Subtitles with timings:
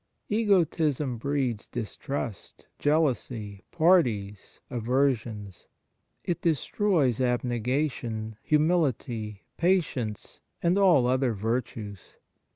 [0.29, 5.67] Egotism breeds distrust, jealousy, parties, aversions.
[6.23, 12.15] It destroys abnegation, humility, patience, and all other virtues.